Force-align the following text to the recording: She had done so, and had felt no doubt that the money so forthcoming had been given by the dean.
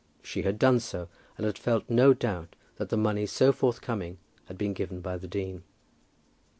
She 0.23 0.41
had 0.41 0.57
done 0.57 0.79
so, 0.79 1.09
and 1.37 1.45
had 1.45 1.59
felt 1.59 1.87
no 1.87 2.15
doubt 2.15 2.55
that 2.77 2.89
the 2.89 2.97
money 2.97 3.27
so 3.27 3.51
forthcoming 3.51 4.17
had 4.45 4.57
been 4.57 4.73
given 4.73 4.99
by 4.99 5.15
the 5.17 5.27
dean. 5.27 5.61